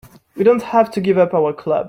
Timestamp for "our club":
1.35-1.79